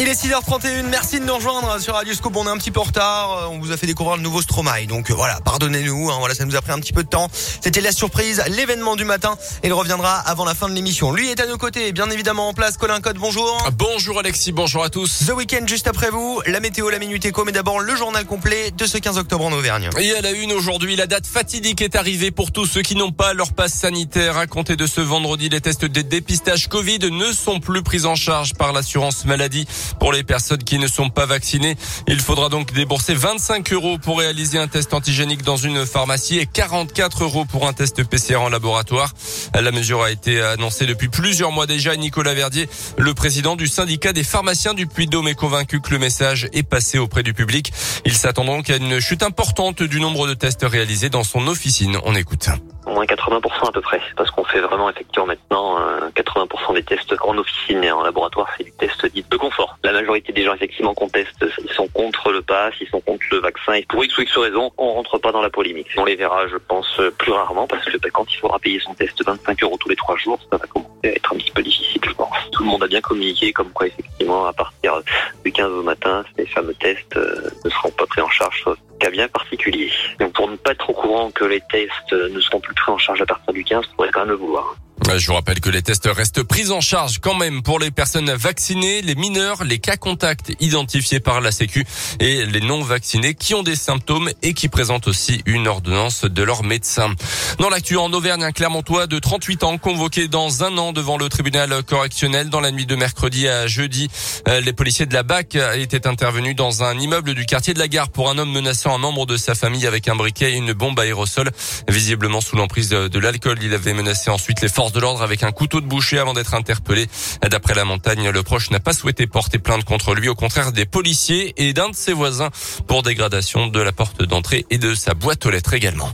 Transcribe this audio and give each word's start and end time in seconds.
Il 0.00 0.06
est 0.06 0.12
6h31, 0.12 0.84
merci 0.90 1.18
de 1.18 1.24
nous 1.24 1.34
rejoindre 1.34 1.80
sur 1.80 1.94
Radio 1.94 2.14
Scoop. 2.14 2.36
On 2.36 2.46
est 2.46 2.50
un 2.50 2.56
petit 2.56 2.70
peu 2.70 2.78
en 2.78 2.84
retard, 2.84 3.32
euh, 3.32 3.46
on 3.50 3.58
vous 3.58 3.72
a 3.72 3.76
fait 3.76 3.88
découvrir 3.88 4.16
le 4.16 4.22
nouveau 4.22 4.40
Stromae. 4.40 4.86
Donc 4.86 5.10
euh, 5.10 5.14
voilà, 5.14 5.40
pardonnez-nous, 5.40 6.10
hein, 6.10 6.16
voilà, 6.20 6.36
ça 6.36 6.44
nous 6.44 6.54
a 6.54 6.62
pris 6.62 6.70
un 6.70 6.78
petit 6.78 6.92
peu 6.92 7.02
de 7.02 7.08
temps. 7.08 7.28
C'était 7.32 7.80
la 7.80 7.90
surprise, 7.90 8.40
l'événement 8.46 8.94
du 8.94 9.04
matin. 9.04 9.36
Il 9.64 9.72
reviendra 9.72 10.20
avant 10.20 10.44
la 10.44 10.54
fin 10.54 10.68
de 10.68 10.74
l'émission. 10.74 11.10
Lui 11.10 11.28
est 11.30 11.40
à 11.40 11.46
nos 11.46 11.58
côtés, 11.58 11.90
bien 11.90 12.08
évidemment 12.10 12.48
en 12.48 12.54
place. 12.54 12.76
Colin 12.76 13.00
Code, 13.00 13.16
bonjour. 13.18 13.60
Bonjour 13.72 14.20
Alexis, 14.20 14.52
bonjour 14.52 14.84
à 14.84 14.88
tous. 14.88 15.24
The 15.26 15.30
Weekend 15.30 15.68
juste 15.68 15.88
après 15.88 16.10
vous, 16.10 16.42
la 16.46 16.60
météo, 16.60 16.90
la 16.90 17.00
minute 17.00 17.24
éco, 17.24 17.44
mais 17.44 17.50
d'abord 17.50 17.80
le 17.80 17.96
journal 17.96 18.24
complet 18.24 18.70
de 18.70 18.86
ce 18.86 18.98
15 18.98 19.18
octobre 19.18 19.46
en 19.46 19.52
Auvergne. 19.52 19.90
Et 19.98 20.14
à 20.14 20.20
la 20.20 20.30
une 20.30 20.52
aujourd'hui, 20.52 20.94
la 20.94 21.08
date 21.08 21.26
fatidique 21.26 21.82
est 21.82 21.96
arrivée 21.96 22.30
pour 22.30 22.52
tous 22.52 22.66
ceux 22.66 22.82
qui 22.82 22.94
n'ont 22.94 23.10
pas 23.10 23.34
leur 23.34 23.52
passe 23.52 23.74
sanitaire. 23.74 24.36
À 24.36 24.46
compter 24.46 24.76
de 24.76 24.86
ce 24.86 25.00
vendredi, 25.00 25.48
les 25.48 25.60
tests 25.60 25.86
de 25.86 26.02
dépistage 26.02 26.68
Covid 26.68 27.00
ne 27.10 27.32
sont 27.32 27.58
plus 27.58 27.82
pris 27.82 28.04
en 28.04 28.14
charge 28.14 28.54
par 28.54 28.72
l'assurance 28.72 29.24
maladie 29.24 29.66
pour 29.98 30.12
les 30.12 30.22
personnes 30.22 30.62
qui 30.62 30.78
ne 30.78 30.86
sont 30.86 31.10
pas 31.10 31.26
vaccinés. 31.26 31.76
Il 32.06 32.20
faudra 32.20 32.48
donc 32.48 32.72
débourser 32.72 33.14
25 33.14 33.72
euros 33.72 33.98
pour 33.98 34.18
réaliser 34.18 34.58
un 34.58 34.68
test 34.68 34.94
antigénique 34.94 35.42
dans 35.42 35.56
une 35.56 35.86
pharmacie 35.86 36.38
et 36.38 36.46
44 36.46 37.24
euros 37.24 37.44
pour 37.44 37.66
un 37.66 37.72
test 37.72 38.04
PCR 38.04 38.36
en 38.36 38.48
laboratoire. 38.48 39.12
La 39.54 39.70
mesure 39.72 40.02
a 40.02 40.10
été 40.10 40.40
annoncée 40.40 40.86
depuis 40.86 41.08
plusieurs 41.08 41.52
mois 41.52 41.66
déjà. 41.66 41.96
Nicolas 41.96 42.34
Verdier, 42.34 42.68
le 42.96 43.14
président 43.14 43.56
du 43.56 43.66
syndicat 43.66 44.12
des 44.12 44.24
pharmaciens 44.24 44.74
du 44.74 44.86
Puy-de-Dôme, 44.86 45.28
est 45.28 45.34
convaincu 45.34 45.80
que 45.80 45.90
le 45.90 45.98
message 45.98 46.48
est 46.52 46.62
passé 46.62 46.98
auprès 46.98 47.22
du 47.22 47.34
public. 47.34 47.72
Il 48.04 48.14
s'attend 48.14 48.44
donc 48.44 48.70
à 48.70 48.76
une 48.76 49.00
chute 49.00 49.22
importante 49.22 49.82
du 49.82 50.00
nombre 50.00 50.26
de 50.26 50.34
tests 50.34 50.64
réalisés 50.64 51.10
dans 51.10 51.24
son 51.24 51.46
officine. 51.48 51.98
On 52.04 52.14
écoute 52.14 52.48
au 52.88 52.92
moins 52.92 53.04
80% 53.04 53.68
à 53.68 53.72
peu 53.72 53.80
près, 53.80 54.00
parce 54.16 54.30
qu'on 54.30 54.44
fait 54.44 54.60
vraiment 54.60 54.88
effectivement 54.88 55.26
maintenant 55.26 55.76
80% 56.16 56.74
des 56.74 56.82
tests 56.82 57.14
en 57.20 57.36
officine 57.36 57.84
et 57.84 57.92
en 57.92 58.02
laboratoire, 58.02 58.48
c'est 58.56 58.64
du 58.64 58.72
test 58.72 59.04
dit 59.12 59.24
de 59.28 59.36
confort. 59.36 59.77
Majorité 60.18 60.32
des 60.32 60.44
gens 60.44 60.54
effectivement 60.54 60.94
qu'on 60.94 61.08
teste, 61.08 61.44
ils 61.62 61.70
sont 61.70 61.86
contre 61.88 62.32
le 62.32 62.42
pass, 62.42 62.74
ils 62.80 62.88
sont 62.88 63.00
contre 63.00 63.24
le 63.30 63.38
vaccin, 63.38 63.74
et 63.74 63.86
pour 63.88 64.04
X 64.04 64.18
ou 64.18 64.22
X 64.22 64.36
raison, 64.36 64.72
on 64.76 64.94
rentre 64.94 65.16
pas 65.18 65.30
dans 65.30 65.40
la 65.40 65.48
polémique. 65.48 65.86
On 65.96 66.04
les 66.04 66.16
verra, 66.16 66.48
je 66.48 66.56
pense, 66.56 67.00
plus 67.18 67.30
rarement, 67.30 67.68
parce 67.68 67.84
que 67.84 67.96
bah, 67.98 68.08
quand 68.12 68.26
il 68.32 68.36
faudra 68.36 68.58
payer 68.58 68.80
son 68.80 68.94
test 68.94 69.24
25 69.24 69.62
euros 69.62 69.76
tous 69.78 69.88
les 69.88 69.94
trois 69.94 70.16
jours, 70.16 70.40
ça 70.50 70.56
va 70.56 70.66
commencer 70.66 70.90
à 71.04 71.08
être 71.08 71.32
un 71.32 71.36
petit 71.36 71.52
peu 71.52 71.62
difficile, 71.62 72.00
je 72.04 72.12
pense. 72.14 72.34
Tout 72.50 72.64
le 72.64 72.68
monde 72.68 72.82
a 72.82 72.88
bien 72.88 73.00
communiqué, 73.00 73.52
comme 73.52 73.70
quoi 73.70 73.86
effectivement, 73.86 74.46
à 74.46 74.52
partir 74.52 75.00
du 75.44 75.52
15 75.52 75.70
au 75.70 75.82
matin, 75.84 76.24
ces 76.36 76.46
fameux 76.46 76.74
tests 76.74 77.16
euh, 77.16 77.50
ne 77.64 77.70
seront 77.70 77.90
pas 77.90 78.06
pris 78.06 78.20
en 78.20 78.30
charge, 78.30 78.64
cas 78.98 79.10
bien 79.10 79.28
particulier. 79.28 79.92
Donc 80.18 80.32
pour 80.32 80.48
ne 80.50 80.56
pas 80.56 80.72
être 80.72 80.90
au 80.90 80.94
courant 80.94 81.30
que 81.30 81.44
les 81.44 81.60
tests 81.70 82.12
ne 82.12 82.40
seront 82.40 82.58
plus 82.58 82.74
pris 82.74 82.90
en 82.90 82.98
charge 82.98 83.22
à 83.22 83.26
partir 83.26 83.52
du 83.52 83.62
15, 83.62 83.86
pourrait 83.94 84.10
quand 84.12 84.20
même 84.20 84.30
le 84.30 84.34
vouloir. 84.34 84.74
Je 85.16 85.26
vous 85.26 85.34
rappelle 85.34 85.60
que 85.60 85.70
les 85.70 85.80
tests 85.80 86.06
restent 86.06 86.42
pris 86.42 86.70
en 86.70 86.82
charge 86.82 87.18
quand 87.18 87.34
même 87.34 87.62
pour 87.62 87.78
les 87.78 87.90
personnes 87.90 88.30
vaccinées, 88.30 89.00
les 89.00 89.14
mineurs, 89.14 89.64
les 89.64 89.78
cas 89.78 89.96
contacts 89.96 90.52
identifiés 90.60 91.18
par 91.18 91.40
la 91.40 91.50
Sécu 91.50 91.86
et 92.20 92.44
les 92.44 92.60
non 92.60 92.82
vaccinés 92.82 93.34
qui 93.34 93.54
ont 93.54 93.62
des 93.62 93.74
symptômes 93.74 94.30
et 94.42 94.52
qui 94.52 94.68
présentent 94.68 95.08
aussi 95.08 95.40
une 95.46 95.66
ordonnance 95.66 96.24
de 96.24 96.42
leur 96.42 96.62
médecin. 96.62 97.14
Dans 97.58 97.70
l'actu 97.70 97.96
en 97.96 98.12
Auvergne, 98.12 98.44
un 98.44 98.52
Clermontois 98.52 99.06
de 99.06 99.18
38 99.18 99.64
ans 99.64 99.78
convoqué 99.78 100.28
dans 100.28 100.62
un 100.62 100.76
an 100.76 100.92
devant 100.92 101.16
le 101.16 101.30
tribunal 101.30 101.82
correctionnel 101.84 102.50
dans 102.50 102.60
la 102.60 102.70
nuit 102.70 102.86
de 102.86 102.94
mercredi 102.94 103.48
à 103.48 103.66
jeudi. 103.66 104.08
Euh, 104.46 104.60
les 104.60 104.74
policiers 104.74 105.06
de 105.06 105.14
la 105.14 105.22
BAC 105.22 105.56
étaient 105.76 106.06
intervenus 106.06 106.54
dans 106.54 106.84
un 106.84 106.98
immeuble 106.98 107.34
du 107.34 107.46
quartier 107.46 107.72
de 107.72 107.78
la 107.78 107.88
gare 107.88 108.10
pour 108.10 108.28
un 108.28 108.36
homme 108.36 108.52
menaçant 108.52 108.94
un 108.94 108.98
membre 108.98 109.24
de 109.24 109.38
sa 109.38 109.54
famille 109.54 109.86
avec 109.86 110.06
un 110.06 110.16
briquet 110.16 110.52
et 110.52 110.56
une 110.56 110.74
bombe 110.74 111.00
aérosol. 111.00 111.50
Visiblement 111.88 112.42
sous 112.42 112.56
l'emprise 112.56 112.90
de 112.90 113.18
l'alcool, 113.18 113.58
il 113.62 113.72
avait 113.72 113.94
menacé 113.94 114.28
ensuite 114.30 114.60
les 114.60 114.68
forces 114.68 114.92
de 114.92 114.97
l'ordre 115.00 115.22
avec 115.22 115.42
un 115.42 115.52
couteau 115.52 115.80
de 115.80 115.86
boucher 115.86 116.18
avant 116.18 116.34
d'être 116.34 116.54
interpellé. 116.54 117.08
D'après 117.50 117.74
la 117.74 117.84
montagne, 117.84 118.28
le 118.28 118.42
proche 118.42 118.70
n'a 118.70 118.80
pas 118.80 118.92
souhaité 118.92 119.26
porter 119.26 119.58
plainte 119.58 119.84
contre 119.84 120.14
lui, 120.14 120.28
au 120.28 120.34
contraire 120.34 120.72
des 120.72 120.86
policiers 120.86 121.54
et 121.56 121.72
d'un 121.72 121.90
de 121.90 121.94
ses 121.94 122.12
voisins 122.12 122.50
pour 122.86 123.02
dégradation 123.02 123.66
de 123.66 123.80
la 123.80 123.92
porte 123.92 124.22
d'entrée 124.22 124.66
et 124.70 124.78
de 124.78 124.94
sa 124.94 125.14
boîte 125.14 125.44
aux 125.46 125.50
lettres 125.50 125.74
également. 125.74 126.12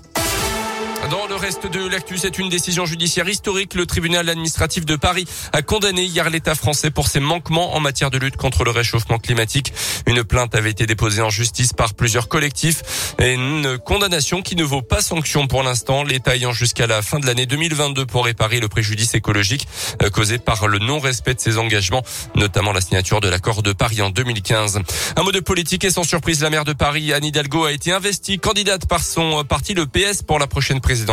Dans 1.15 1.29
le 1.29 1.37
reste 1.37 1.69
de 1.69 1.87
l'actu, 1.87 2.19
c'est 2.19 2.41
une 2.41 2.49
décision 2.49 2.87
judiciaire 2.87 3.29
historique. 3.29 3.75
Le 3.75 3.87
tribunal 3.87 4.29
administratif 4.29 4.85
de 4.85 4.97
Paris 4.97 5.27
a 5.53 5.63
condamné 5.63 6.03
hier 6.03 6.29
l'État 6.29 6.57
français 6.57 6.91
pour 6.91 7.07
ses 7.07 7.21
manquements 7.21 7.77
en 7.77 7.81
matière 7.81 8.11
de 8.11 8.19
lutte 8.19 8.37
contre 8.37 8.65
le 8.65 8.73
réchauffement 8.73 9.19
climatique. 9.19 9.73
Une 10.09 10.25
plainte 10.25 10.57
avait 10.57 10.73
été 10.73 10.87
déposée 10.87 11.23
en 11.23 11.31
justice 11.31 11.73
par 11.73 11.95
plusieurs 11.95 12.27
collectifs 12.27 13.15
et 13.21 13.33
une 13.33 13.79
condamnation 13.79 14.43
qui 14.43 14.57
ne 14.57 14.65
vaut 14.65 14.83
pas 14.83 15.03
sanction 15.03 15.47
pour 15.47 15.63
l'instant. 15.63 16.03
L'État 16.03 16.35
ayant 16.35 16.53
jusqu'à 16.53 16.89
la 16.89 17.01
fin 17.01 17.21
de 17.21 17.27
l'année 17.27 17.47
2022 17.47 18.07
pour 18.07 18.25
réparer 18.25 18.59
le 18.59 18.67
préjudice 18.67 19.15
écologique 19.15 19.69
euh, 20.03 20.11
causé 20.11 20.39
par 20.39 20.67
le 20.67 20.81
non-respect 20.81 21.35
de 21.35 21.41
ses 21.41 21.59
engagements, 21.59 22.03
notamment 22.35 22.73
la 22.73 22.81
signature 22.81 23.21
de 23.21 23.29
l'accord 23.29 23.63
de 23.63 23.73
Paris 23.73 24.03
en 24.03 24.11
2015. 24.11 24.81
Un 25.15 25.23
mot 25.23 25.31
de 25.31 25.39
politique 25.39 25.85
et 25.85 25.91
sans 25.91 26.03
surprise, 26.03 26.43
la 26.43 26.51
maire 26.51 26.65
de 26.65 26.73
Paris, 26.73 27.13
Anne 27.13 27.25
Hidalgo, 27.25 27.67
a 27.67 27.73
été 27.73 27.93
investie 27.93 28.41
candidate 28.41 28.89
par 28.89 29.05
son 29.05 29.45
parti, 29.45 29.75
le 29.75 29.87
PS, 29.87 30.25
pour 30.25 30.41
la 30.41 30.49
prochaine 30.49 30.81
présidence 30.81 31.04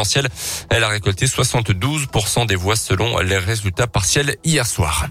Elle 0.69 0.84
a 0.84 0.88
récolté 0.88 1.25
72% 1.25 2.46
des 2.47 2.56
voix 2.56 2.75
selon 2.75 3.19
les 3.19 3.38
résultats 3.38 3.88
partiels 3.88 4.35
hier 4.44 4.66
soir. 4.66 5.07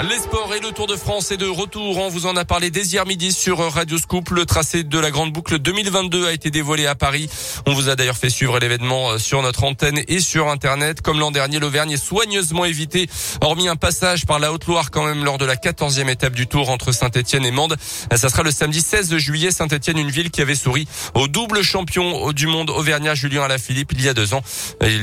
Les 0.00 0.18
sports 0.18 0.52
et 0.54 0.60
le 0.60 0.72
Tour 0.72 0.86
de 0.86 0.96
France 0.96 1.30
est 1.30 1.36
de 1.36 1.46
retour. 1.46 1.98
On 1.98 2.08
vous 2.08 2.26
en 2.26 2.34
a 2.34 2.44
parlé 2.44 2.70
dès 2.70 2.82
hier 2.82 3.06
midi 3.06 3.30
sur 3.30 3.58
Radio 3.58 3.98
Scoop. 3.98 4.30
Le 4.30 4.46
tracé 4.46 4.82
de 4.82 4.98
la 4.98 5.10
Grande 5.10 5.32
Boucle 5.32 5.58
2022 5.58 6.26
a 6.26 6.32
été 6.32 6.50
dévoilé 6.50 6.86
à 6.86 6.94
Paris. 6.94 7.28
On 7.66 7.74
vous 7.74 7.88
a 7.88 7.94
d'ailleurs 7.94 8.16
fait 8.16 8.30
suivre 8.30 8.58
l'événement 8.58 9.18
sur 9.18 9.42
notre 9.42 9.62
antenne 9.64 10.00
et 10.08 10.18
sur 10.18 10.48
Internet. 10.48 11.02
Comme 11.02 11.20
l'an 11.20 11.30
dernier, 11.30 11.60
l'Auvergne 11.60 11.92
est 11.92 12.04
soigneusement 12.04 12.64
évité, 12.64 13.08
hormis 13.42 13.68
un 13.68 13.76
passage 13.76 14.26
par 14.26 14.38
la 14.38 14.52
Haute-Loire 14.52 14.90
quand 14.90 15.04
même 15.04 15.24
lors 15.24 15.38
de 15.38 15.44
la 15.44 15.56
14e 15.56 16.08
étape 16.08 16.32
du 16.32 16.46
Tour 16.46 16.70
entre 16.70 16.90
Saint-Etienne 16.90 17.44
et 17.44 17.52
Mende. 17.52 17.76
Ça 18.16 18.28
sera 18.28 18.42
le 18.42 18.50
samedi 18.50 18.80
16 18.80 19.16
juillet. 19.18 19.50
Saint-Etienne, 19.50 19.98
une 19.98 20.10
ville 20.10 20.30
qui 20.30 20.40
avait 20.40 20.56
souri 20.56 20.88
au 21.14 21.28
double 21.28 21.62
champion 21.62 22.32
du 22.32 22.46
monde 22.46 22.70
auvergnat 22.70 23.14
Julien 23.14 23.42
Alaphilippe 23.44 23.92
il 23.92 24.02
y 24.02 24.08
a 24.08 24.14
deux 24.14 24.34
ans. 24.34 24.42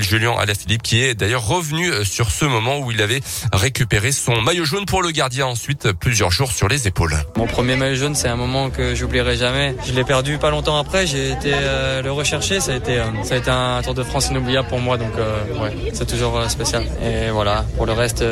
Julien 0.02 0.36
Alaphilippe 0.38 0.82
qui 0.82 1.02
est 1.02 1.14
d'ailleurs 1.14 1.46
revenu 1.46 2.04
sur 2.04 2.32
ce 2.32 2.46
moment 2.46 2.80
où 2.80 2.92
il 2.92 3.02
avait 3.02 3.22
récupéré 3.54 4.12
son 4.12 4.42
maillot 4.42 4.66
jaune 4.66 4.79
pour 4.86 5.02
le 5.02 5.12
gardien 5.12 5.46
ensuite 5.46 5.92
plusieurs 5.94 6.32
jours 6.32 6.52
sur 6.52 6.68
les 6.68 6.88
épaules. 6.88 7.16
Mon 7.36 7.48
premier 7.48 7.76
maillot 7.76 7.96
jaune, 7.96 8.16
c'est 8.16 8.28
un 8.28 8.36
moment 8.36 8.70
que 8.70 8.96
j'oublierai 8.96 9.38
jamais. 9.38 9.76
Je 9.86 9.94
l'ai 9.94 10.04
perdu 10.04 10.38
pas 10.38 10.50
longtemps 10.50 10.78
après. 10.78 11.08
J'ai 11.08 11.32
été 11.32 11.52
euh, 11.54 12.02
le 12.02 12.12
rechercher. 12.12 12.60
Ça 12.60 12.74
a 12.74 12.76
été, 12.76 12.98
euh, 12.98 13.06
ça 13.24 13.36
a 13.36 13.38
été 13.38 13.50
un 13.50 13.82
Tour 13.82 13.94
de 13.94 14.04
France 14.04 14.30
inoubliable 14.30 14.68
pour 14.68 14.80
moi. 14.80 14.98
Donc 14.98 15.12
euh, 15.18 15.42
ouais, 15.62 15.92
c'est 15.94 16.08
toujours 16.08 16.50
spécial. 16.50 16.84
Et 17.02 17.30
voilà. 17.32 17.66
Pour 17.78 17.86
le 17.86 17.94
reste, 17.94 18.24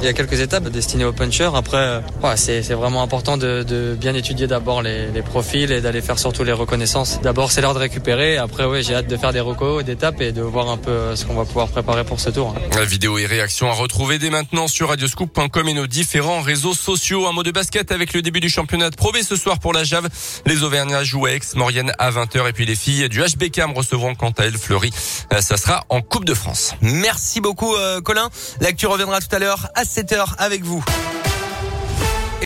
il 0.00 0.04
y 0.04 0.08
a 0.08 0.12
quelques 0.12 0.40
étapes 0.40 0.68
destinées 0.68 1.04
aux 1.04 1.12
punchers. 1.12 1.50
Après, 1.54 2.00
ouais, 2.22 2.36
c'est, 2.36 2.62
c'est 2.62 2.74
vraiment 2.74 3.02
important 3.02 3.36
de, 3.36 3.62
de 3.62 3.96
bien 3.98 4.14
étudier 4.14 4.46
d'abord 4.46 4.82
les, 4.82 5.08
les, 5.08 5.22
profils 5.22 5.70
et 5.72 5.80
d'aller 5.80 6.00
faire 6.00 6.18
surtout 6.18 6.44
les 6.44 6.52
reconnaissances. 6.52 7.20
D'abord, 7.22 7.52
c'est 7.52 7.60
l'heure 7.60 7.74
de 7.74 7.78
récupérer. 7.78 8.36
Après, 8.36 8.64
ouais, 8.64 8.82
j'ai 8.82 8.94
hâte 8.94 9.08
de 9.08 9.16
faire 9.16 9.32
des 9.32 9.40
recos, 9.40 9.84
d'étapes 9.84 10.20
et 10.20 10.32
de 10.32 10.42
voir 10.42 10.68
un 10.70 10.76
peu 10.76 11.16
ce 11.16 11.24
qu'on 11.24 11.34
va 11.34 11.44
pouvoir 11.44 11.68
préparer 11.68 12.04
pour 12.04 12.20
ce 12.20 12.30
tour. 12.30 12.54
La 12.76 12.84
vidéo 12.84 13.18
et 13.18 13.26
réaction 13.26 13.68
à 13.68 13.72
retrouver 13.72 14.18
dès 14.18 14.30
maintenant 14.30 14.68
sur 14.68 14.88
radioscoop.com 14.88 15.68
et 15.68 15.74
nos 15.74 15.83
différents 15.86 16.40
réseaux 16.40 16.74
sociaux. 16.74 17.26
Un 17.26 17.32
mot 17.32 17.42
de 17.42 17.50
basket 17.50 17.92
avec 17.92 18.12
le 18.12 18.22
début 18.22 18.40
du 18.40 18.48
championnat 18.48 18.90
de 18.90 18.96
ce 19.22 19.36
soir 19.36 19.58
pour 19.58 19.72
la 19.72 19.84
Jave. 19.84 20.08
Les 20.46 20.62
Auvergnats 20.62 21.04
jouent 21.04 21.26
à 21.26 21.32
Aix-Maurienne 21.32 21.92
à 21.98 22.10
20h 22.10 22.48
et 22.48 22.52
puis 22.52 22.66
les 22.66 22.74
filles 22.74 23.08
du 23.08 23.20
HBK 23.20 23.62
recevront 23.74 24.14
quant 24.14 24.32
à 24.38 24.44
elles 24.44 24.58
Fleury. 24.58 24.90
Euh, 25.32 25.40
ça 25.40 25.56
sera 25.56 25.84
en 25.88 26.00
Coupe 26.00 26.24
de 26.24 26.34
France. 26.34 26.74
Merci 26.80 27.40
beaucoup 27.40 27.74
euh, 27.74 28.00
Colin. 28.00 28.30
L'actu 28.60 28.86
reviendra 28.86 29.20
tout 29.20 29.34
à 29.34 29.38
l'heure 29.38 29.68
à 29.74 29.84
7h 29.84 30.34
avec 30.38 30.62
vous. 30.62 30.84